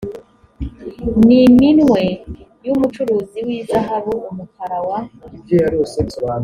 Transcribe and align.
n 1.25 1.27
iminwe 1.47 2.03
y 2.65 2.69
umucuzi 2.73 3.37
w 3.45 3.47
izahabu 3.59 4.13
umukara 4.29 4.77
wa 4.87 4.97